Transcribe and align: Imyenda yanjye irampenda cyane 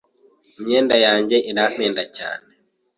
Imyenda 0.59 0.95
yanjye 1.05 1.37
irampenda 1.49 2.03
cyane 2.17 2.49